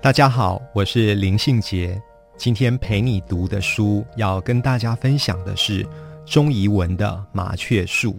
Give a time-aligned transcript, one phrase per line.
[0.00, 2.00] 大家好，我是林信杰。
[2.36, 5.84] 今天陪你读的书，要跟大家分享的是
[6.24, 8.12] 钟怡文的《麻雀树》。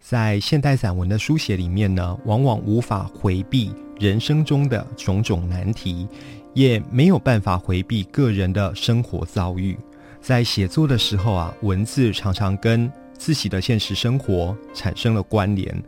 [0.00, 6.08] 在现代散文的书写里面呢，往往无法回避人生中的种种难题，
[6.52, 9.78] 也没有办法回避个人的生活遭遇。
[10.20, 15.80] 在写作的时候啊，文字常常跟自己的现实生活产生了关联。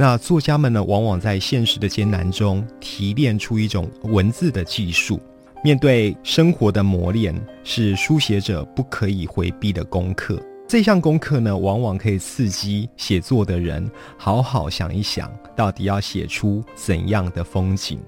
[0.00, 5.18] 那作家们呢，往往在现实的艰难中提炼出一种文字的技术。
[5.64, 10.40] 面对生活的磨练，是书写者不可以回避的功课。
[10.68, 17.98] 这项功课呢，往往可以刺激写作的人好好想一想，到底要写出怎样的风景。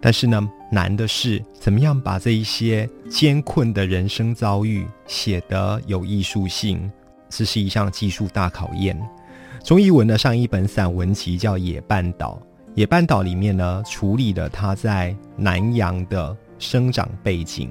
[0.00, 6.88] 但是呢，难的是怎么样把这一些艰困的人生遭遇写得有艺术性，
[7.28, 8.96] 这是一项技术大考验。
[9.62, 12.40] 钟怡文的上一本散文集叫《野半岛》，
[12.74, 17.70] 《野半岛》里面呢，处理了他在南洋的生长背景。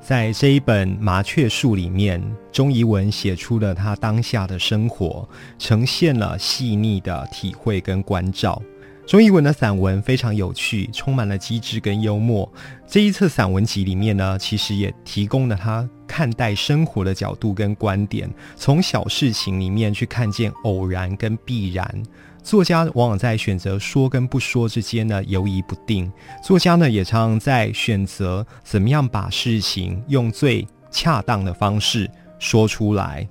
[0.00, 2.20] 在这一本《麻雀树》里面，
[2.50, 5.26] 钟怡文写出了他当下的生活，
[5.60, 8.60] 呈现了细腻的体会跟关照。
[9.06, 12.50] 钟怡文的散文非常有趣，充满了机智跟幽默。
[12.86, 22.02] 这一册散文集里面呢，其实也提供了他看待生活的角度跟观点，从小事情里面去看见偶然跟必然。
[22.42, 26.12] 作家往往在选择说跟不说之间呢犹疑不定。
[26.44, 33.26] 作家呢也常常在选择怎么样把事情用最恰当的方式说出来。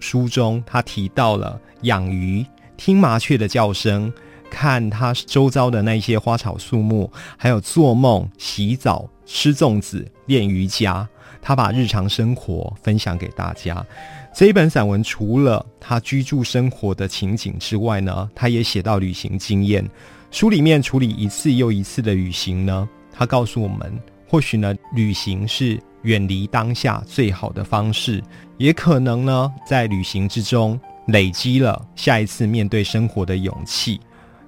[0.00, 2.44] 书中他提到了养鱼、
[2.76, 4.12] 听麻雀的叫声。
[4.48, 11.06] 看他周遭的那些花草树木，还有做梦、洗澡、吃粽子、练瑜伽，
[11.46, 13.86] 他把日常生活分享给大家。
[14.34, 19.88] 这一本散文除了他居住生活的情景之外呢，他也写到旅行经验。
[20.32, 23.96] 书里面处理一次又一次的旅行呢，他告诉我们，
[24.26, 28.20] 或许呢，旅行是远离当下最好的方式，
[28.58, 34.00] 也可能呢，在旅行之中累积了下一次面对生活的勇气。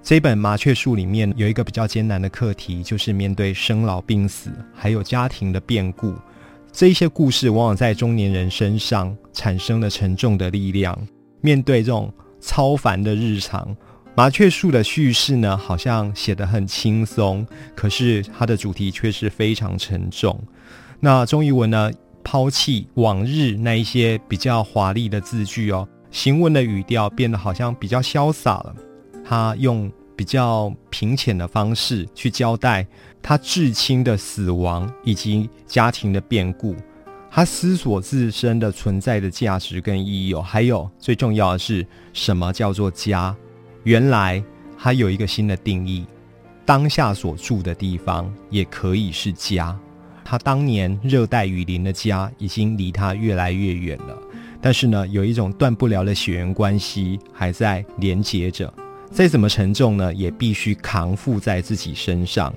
[0.02, 6.12] 这本《麻雀树》里面有一个比较艰难的课题，就是面对生老病死，还有家庭的变故。
[6.72, 10.96] 这一些故事往往在中年人身上产生了沉重的力量。
[11.40, 13.74] 面对这种超凡的日常，
[14.14, 20.38] 《麻雀树》的叙事呢，好像写得很轻松，可是它的主题却是非常沉重。
[21.00, 21.90] 那钟怡文呢，
[22.22, 28.74] 抛弃往日那一些比较华丽的字句哦，行文的语调变得好像比较潇洒了。
[29.24, 32.84] 他用比较平浅的方式去交代
[33.22, 36.74] 他至亲的死亡以及家庭的变故，
[37.30, 43.32] 他思索自身的存在的价值跟意义哦，还有最重要的是什么叫做家？
[43.84, 44.42] 原来
[44.76, 46.04] 他有一个新的定义，
[46.66, 49.78] 当下所住的地方也可以是家。
[50.24, 54.18] 他当年热带雨林的家已经离他越来越远了，
[54.60, 58.74] 但是呢，有一种断不了的血缘关系还在连接着。
[59.10, 62.54] 再怎么沉重呢，也必须扛负在自己身上。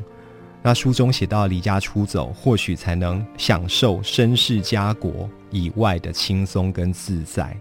[0.62, 7.57] 那书中写到离家出走，或许才能享受身世家国以外的轻松跟自在。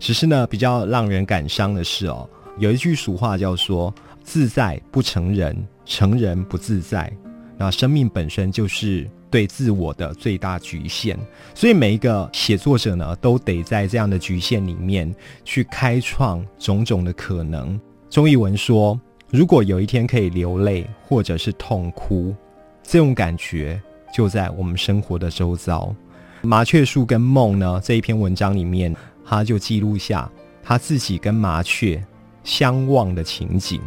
[0.00, 2.28] 只是呢，比较让人感伤的是哦，
[2.58, 7.12] 有一句俗话叫说：“自在不成人，成人不自在。”
[7.56, 11.16] 那生命本身就是对自我的最大局限，
[11.54, 15.14] 所以每一个写作者呢，都得在这样的局限里面
[15.44, 17.78] 去开创种种的可能。
[18.10, 22.34] 钟义文说：“如果有一天可以流泪，或者是痛哭，
[22.82, 23.80] 这种感觉
[24.12, 25.94] 就在我们生活的周遭。”
[26.42, 28.92] 麻雀树跟梦呢这一篇文章里面，
[29.24, 30.28] 他就记录下
[30.60, 32.04] 他自己跟麻雀
[32.42, 33.80] 相望的情景。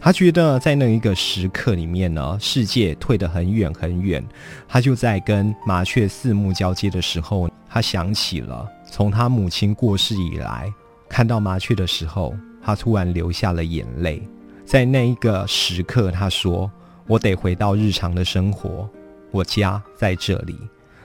[0.00, 4.24] 他觉得在那一个时刻里面呢，世界退得很远很远。
[4.66, 10.68] 他就在跟麻雀四目交接的时候，他想起了从他母亲过世以来，
[11.08, 12.34] 看到麻雀的时候。
[12.68, 14.20] 他突然流下了眼泪，
[14.66, 16.70] 在那一个时刻，他说
[17.08, 18.86] ：“我得回到日常的生活，
[19.30, 20.54] 我家在这里。”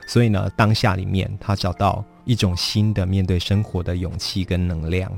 [0.06, 5.10] 所以呢，当下里面，他找到一种新的面对生活的勇气跟能量。